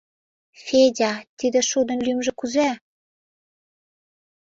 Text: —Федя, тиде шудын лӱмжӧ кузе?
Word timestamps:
—Федя, 0.63 1.13
тиде 1.37 1.61
шудын 1.69 1.99
лӱмжӧ 2.05 2.31
кузе? 2.39 2.69